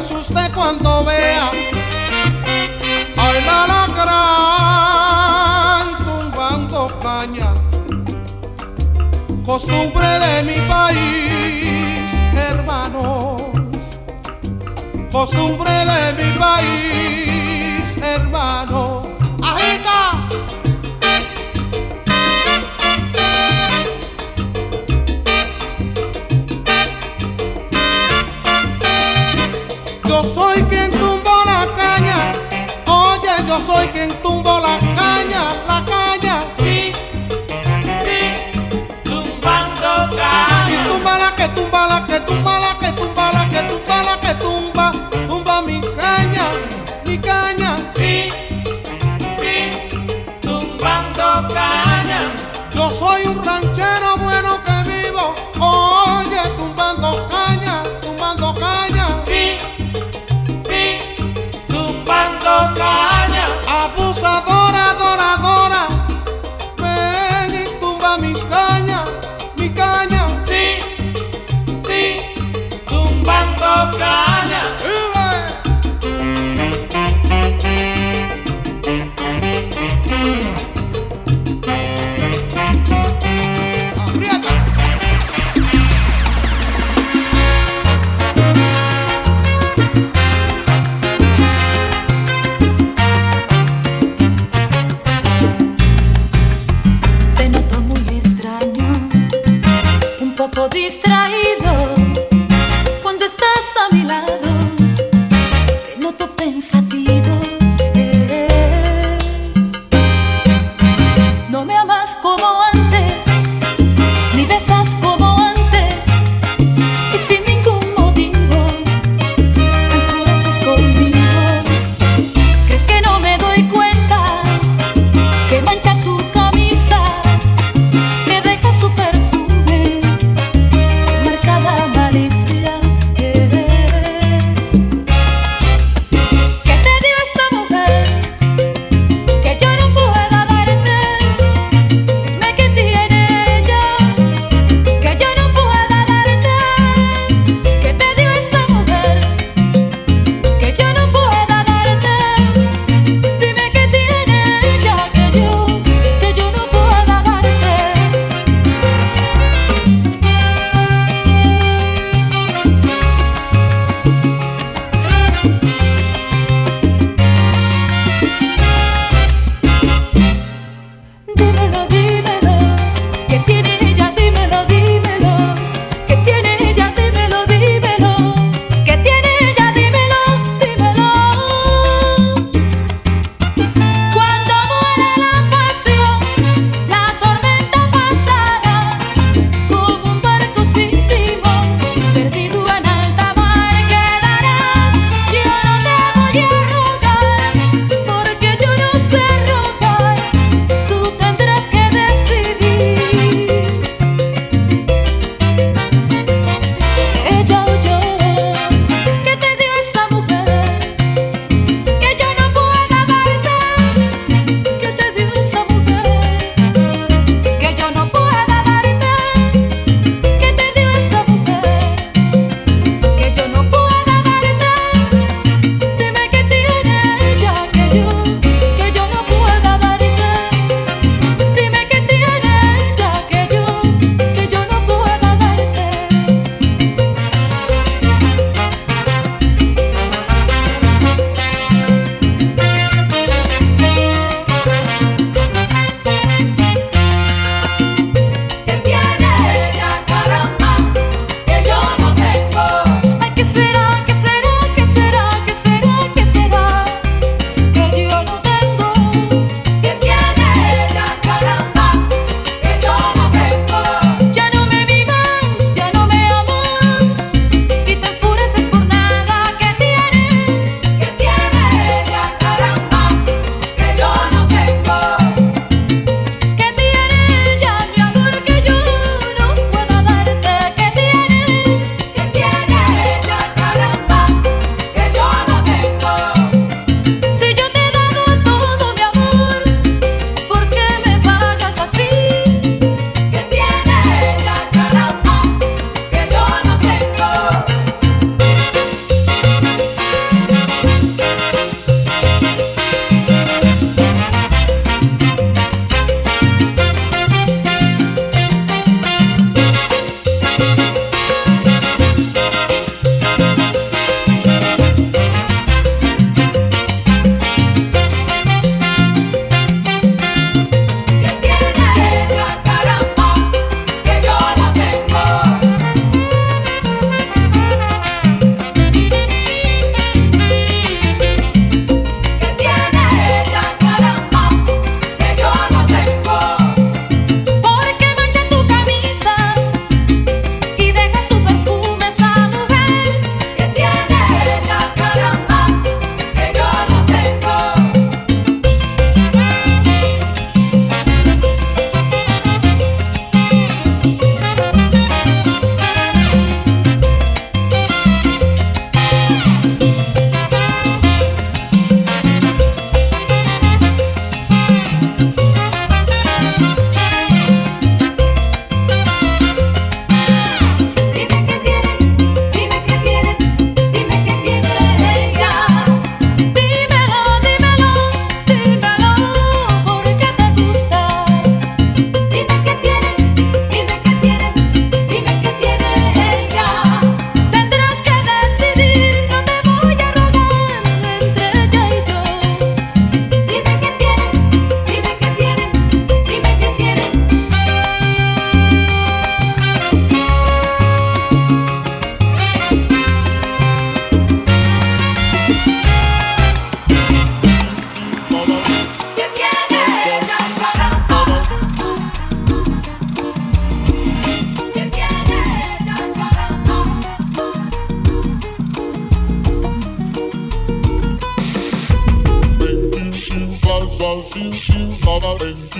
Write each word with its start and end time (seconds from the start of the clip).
asuste 0.00 0.40
cuando 0.54 1.04
vea 1.04 1.50
al 3.18 3.48
alacrán 3.62 3.98
tumbando 6.06 6.80
caña. 7.02 7.52
Costumbre 9.44 10.08
de 10.24 10.42
mi 10.44 10.58
país, 10.66 12.14
hermanos. 12.48 13.42
Costumbre 15.12 15.70
de 15.70 16.14
mi 16.18 16.30
país, 16.38 17.96
hermanos. 18.02 18.89
yo 30.22 30.26
soy 30.26 30.62
quien 30.64 30.90
tumbó 30.90 31.44
la 31.46 31.66
caña. 31.74 32.32
Oye, 32.86 33.30
yo 33.46 33.58
soy 33.60 33.88
quien 33.88 34.10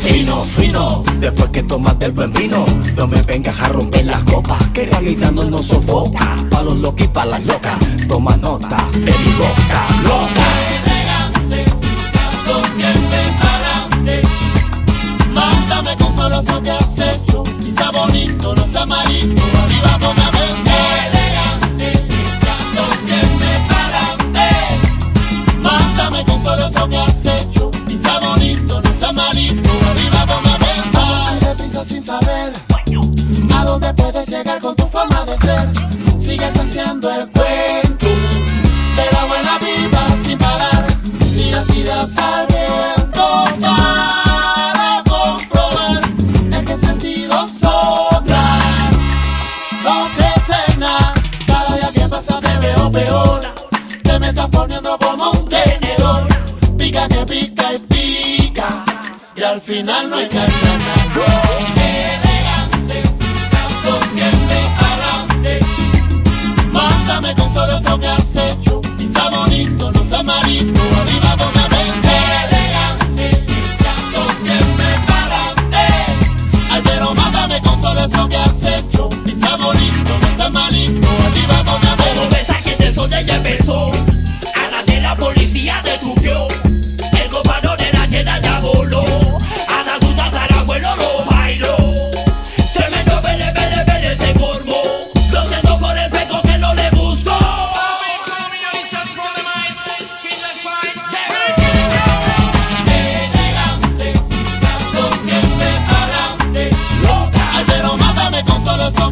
fino, 0.01 0.45
fino. 0.45 1.05
Después 1.21 1.51
que 1.51 1.63
tomaste 1.63 2.07
el 2.07 2.13
buen 2.13 2.33
vino, 2.33 2.65
no 2.97 3.07
me 3.07 3.21
vengas 3.23 3.59
a 3.61 3.69
romper 3.69 4.05
las 4.07 4.23
copas, 4.25 4.63
que 4.69 4.87
realidad 4.87 5.33
no 5.33 5.45
nos 5.45 5.67
sofoca. 5.67 6.37
Pa' 6.51 6.63
los 6.63 6.77
locos 6.77 7.05
y 7.05 7.09
pa' 7.09 7.25
las 7.25 7.45
locas, 7.45 7.75
toma 8.09 8.37
nota 8.37 8.77
de 8.93 9.01
mi 9.01 9.33
boca 9.39 9.87
loca. 10.03 10.47
Elegante, 10.85 11.65
siempre 12.77 13.21
adelante. 13.41 14.23
Mándame 15.33 15.97
con 15.97 16.17
solo 16.17 16.41
eso 16.41 16.63
que 16.63 16.71
has 16.71 16.99
hecho, 16.99 17.45
y 17.61 17.97
bonito, 17.97 18.55
no 18.55 18.69
sea 18.69 18.83
arriba 18.83 19.99
con 20.01 20.15
cabeza. 20.15 20.64
Iniciando 36.75 37.34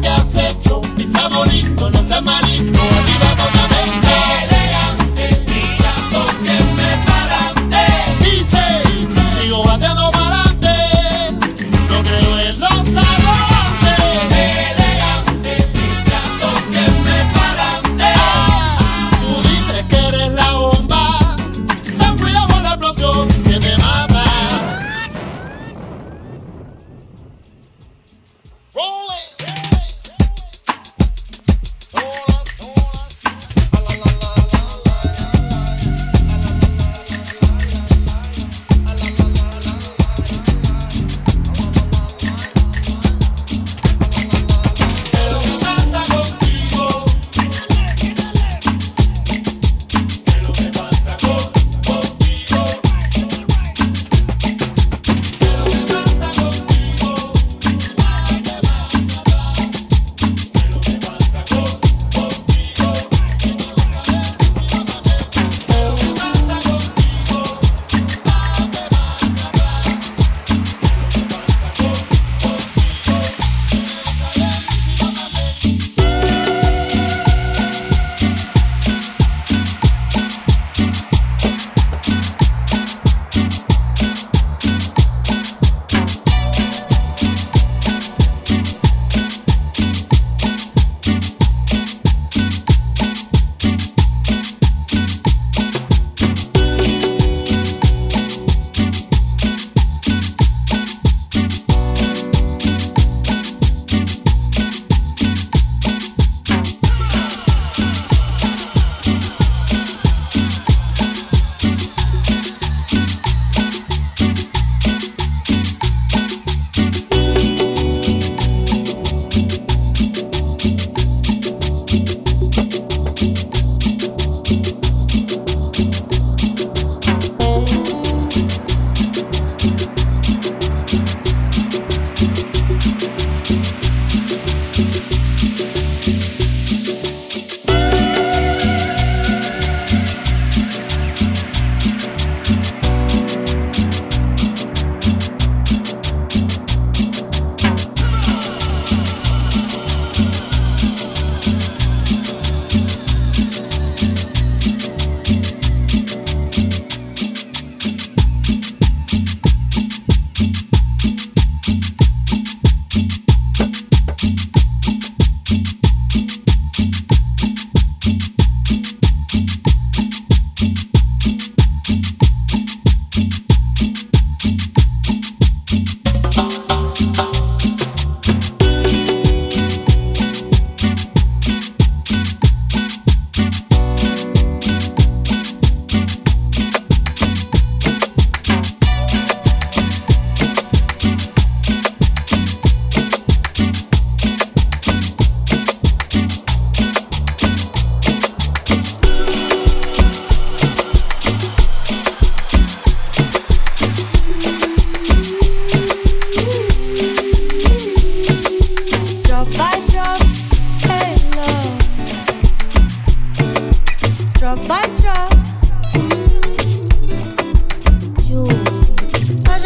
que 0.03 0.09
hacer. 0.09 0.42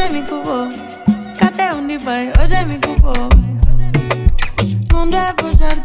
Hoje 0.08 0.22
me 0.22 0.24
culpou. 0.24 0.70
Cadê 1.38 1.70
o 1.74 1.82
Oje 2.42 2.64
mi 2.64 2.80
me. 2.80 3.14
Mundo 4.94 5.18
é 5.18 5.34
puxar 5.34 5.76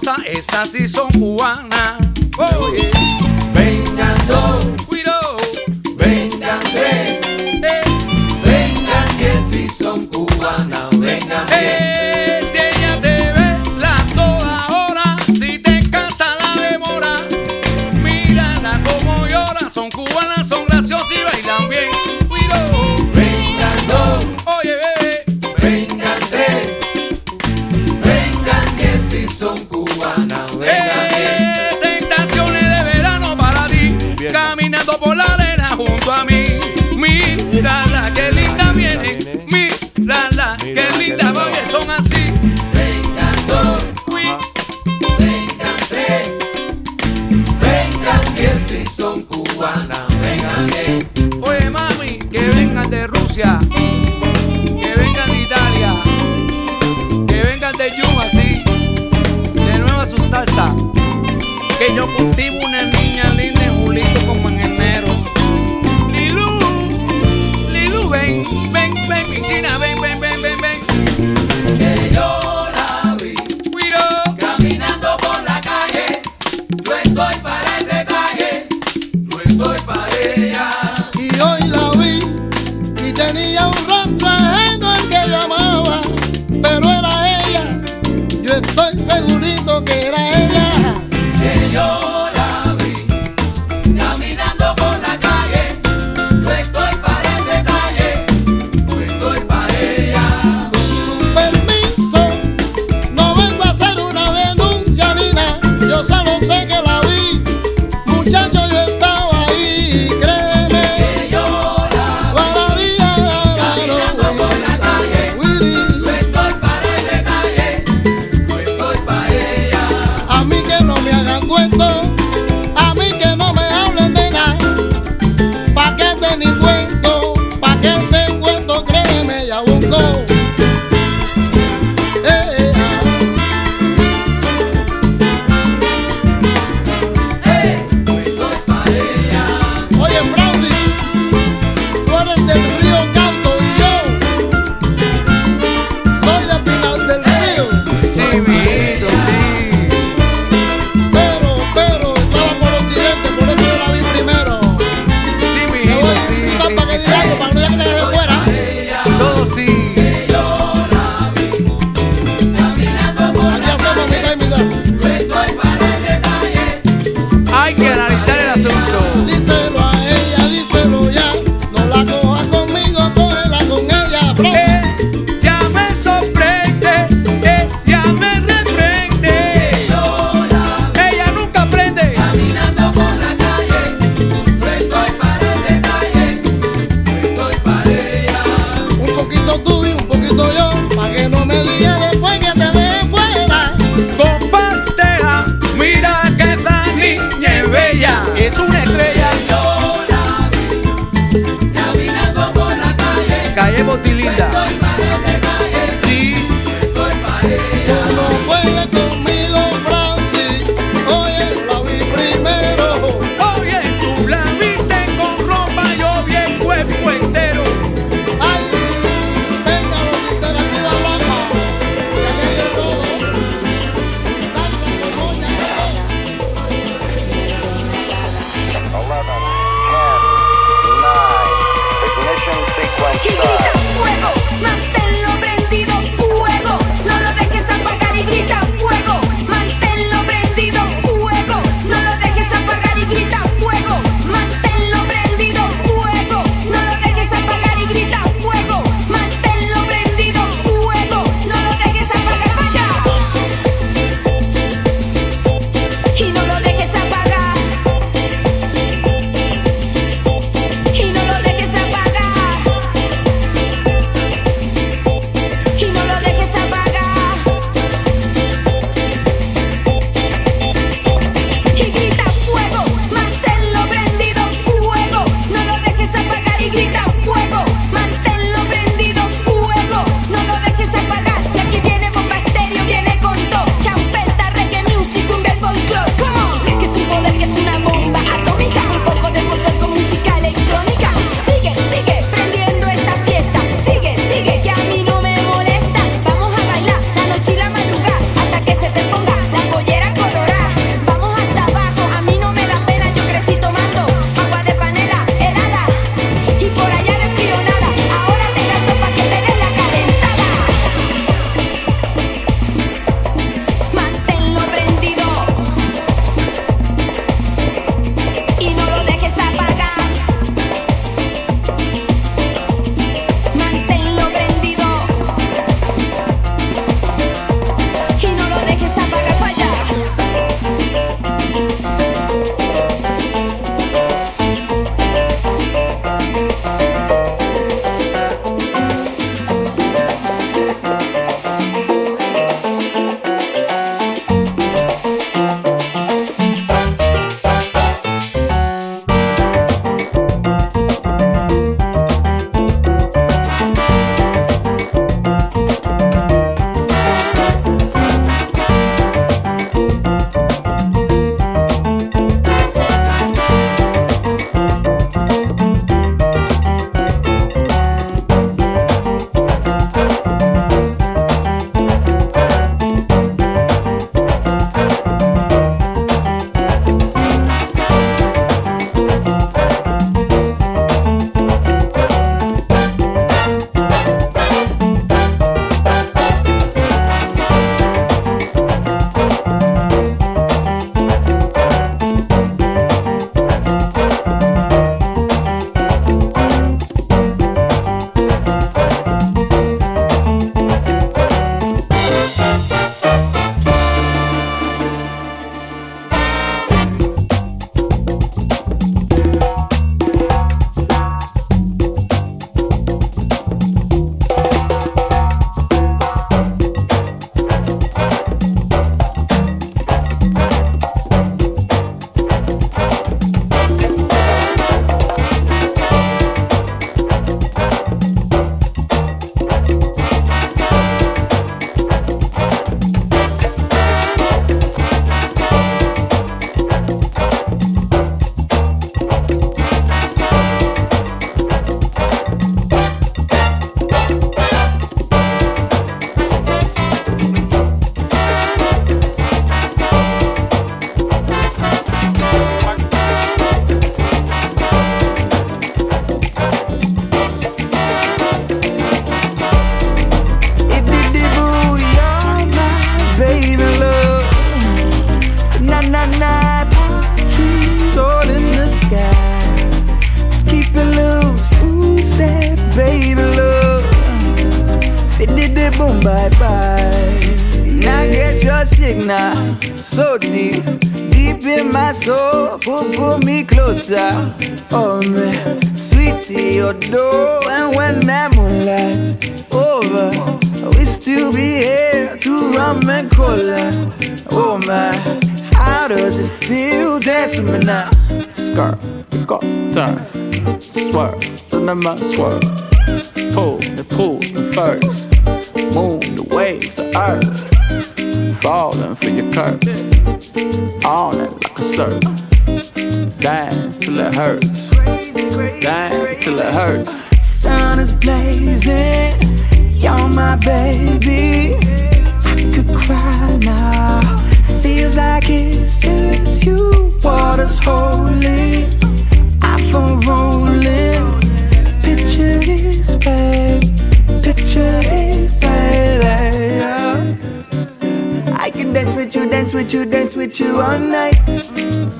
celosas, 0.00 0.18
esas 0.26 0.70
sí 0.70 0.88
son 0.88 1.10
cubanas. 1.12 1.98
Vengan 3.54 4.14
dos, 4.28 4.86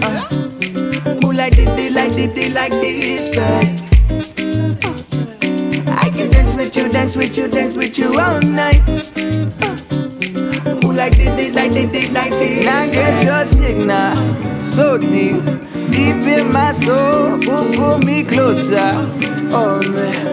Uh, 0.03 0.29
move 1.23 1.35
like 1.35 1.57
this, 1.57 1.69
they 1.77 1.91
like 1.91 2.12
this, 2.12 2.33
they 2.35 2.51
like 2.51 2.73
this, 2.73 3.29
but 3.35 3.66
uh, 5.87 5.97
I 5.97 6.11
can 6.11 6.31
dance 6.31 6.55
with 6.55 6.77
you, 6.77 6.89
dance 6.89 7.16
with 7.16 7.37
you, 7.37 7.49
dance 7.49 7.75
with 7.75 7.99
you 7.99 8.09
all 8.19 8.41
night. 8.41 8.83
Uh, 9.64 10.75
move 10.83 10.97
like 10.97 11.16
this, 11.16 11.31
they 11.37 11.51
like 11.51 11.73
this, 11.73 11.91
they 11.93 12.09
like 12.12 12.33
this. 12.33 12.64
Now 12.64 12.87
get 12.87 13.25
your 13.25 13.47
signal, 13.47 14.16
so 14.59 14.99
deep, 14.99 15.43
deep 15.91 16.27
in 16.27 16.53
my 16.53 16.73
soul, 16.73 17.39
pull, 17.41 17.71
pull 17.73 17.99
me 17.99 18.25
closer. 18.25 18.93
Oh 19.51 19.81
man. 19.93 20.28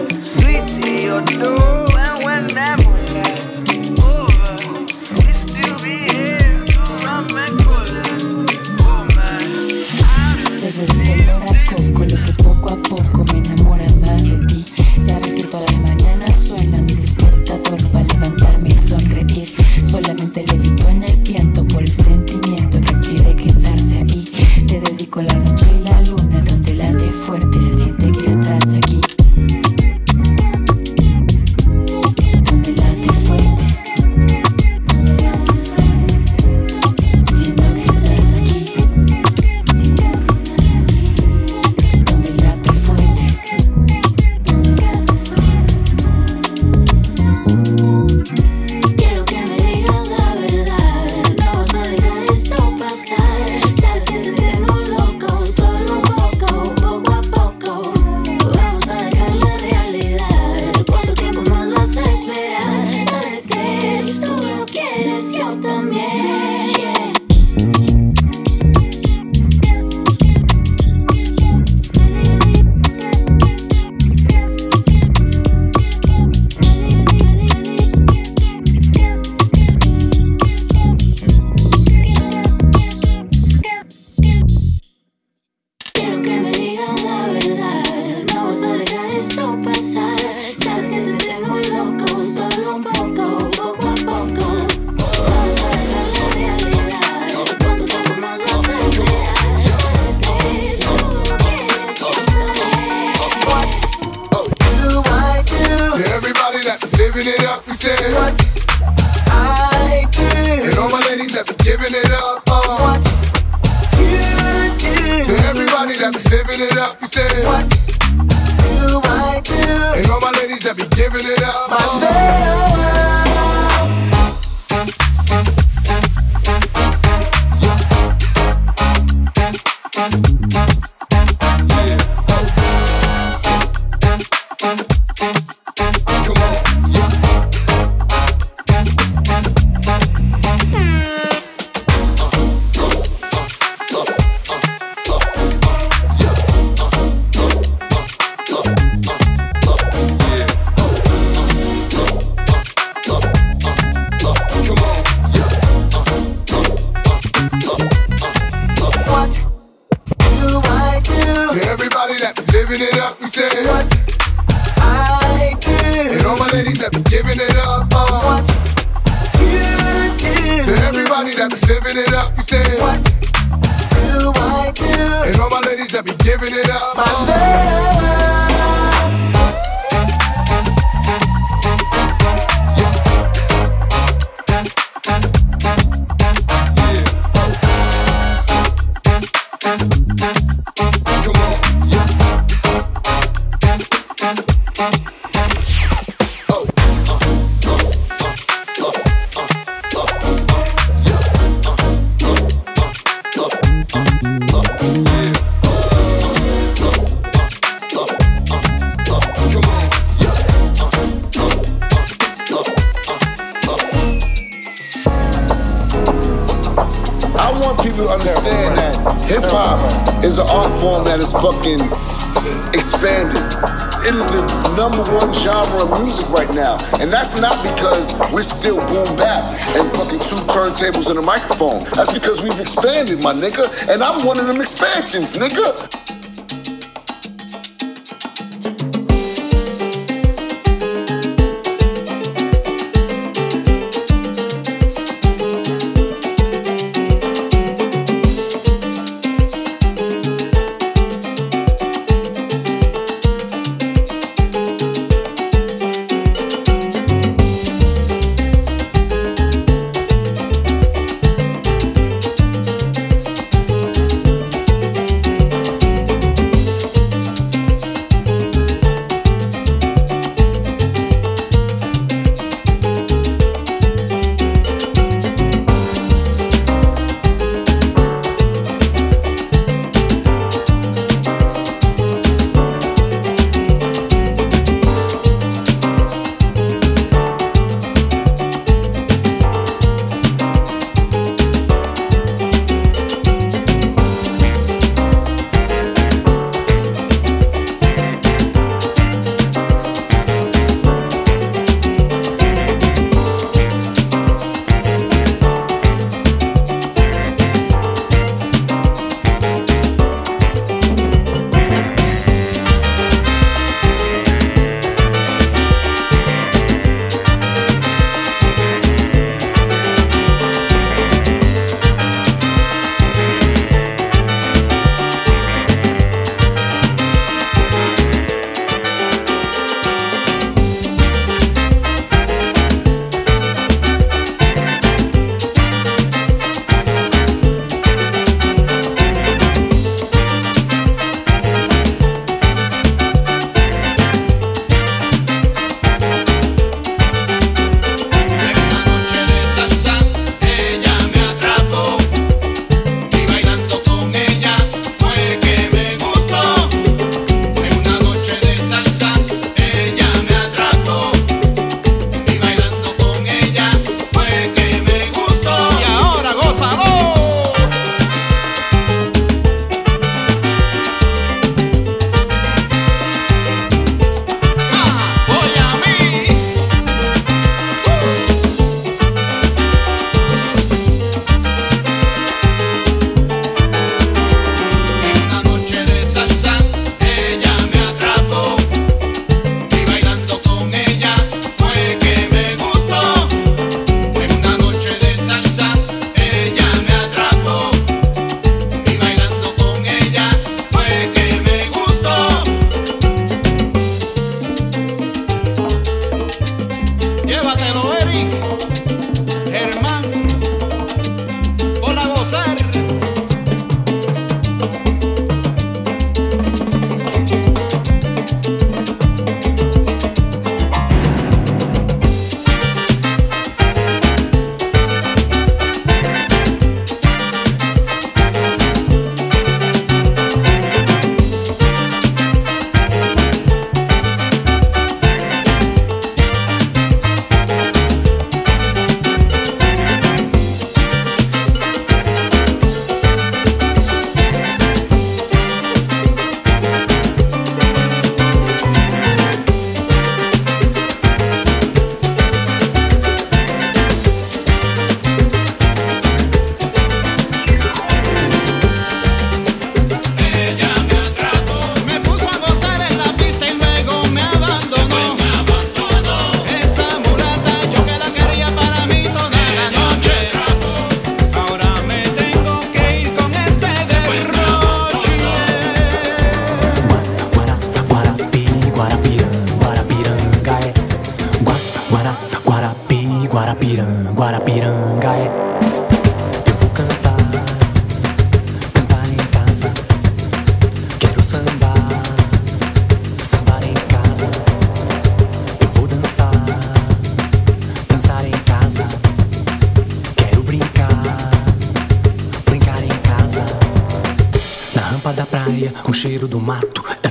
Right 226.36 226.52
now. 226.54 226.76
And 227.00 227.10
that's 227.10 227.40
not 227.40 227.62
because 227.64 228.12
we're 228.30 228.42
still 228.42 228.76
boom 228.92 229.16
bap 229.16 229.42
and 229.76 229.90
fucking 229.96 230.20
two 230.20 230.40
turntables 230.52 231.08
and 231.08 231.18
a 231.18 231.22
microphone. 231.22 231.84
That's 231.94 232.12
because 232.12 232.42
we've 232.42 232.60
expanded, 232.60 233.22
my 233.22 233.32
nigga. 233.32 233.64
And 233.92 234.02
I'm 234.02 234.26
one 234.26 234.38
of 234.38 234.46
them 234.46 234.60
expansions, 234.60 235.34
nigga. 235.34 235.95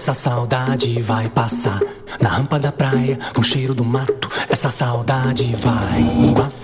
Essa 0.06 0.14
saudade 0.14 1.01
vai 1.01 1.28
passar. 1.28 1.80
Na 2.22 2.30
rampa 2.30 2.60
da 2.60 2.72
praia, 2.72 3.18
com 3.34 3.41
cheiro 3.41 3.74
do 3.74 3.84
mato, 3.84 4.30
essa 4.47 4.70
saudade 4.70 5.56
vai. 5.56 6.55